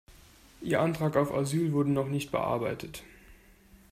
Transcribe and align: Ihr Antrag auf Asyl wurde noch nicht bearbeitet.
Ihr 0.63 0.81
Antrag 0.81 1.15
auf 1.15 1.31
Asyl 1.31 1.73
wurde 1.73 1.91
noch 1.91 2.07
nicht 2.07 2.31
bearbeitet. 2.31 3.03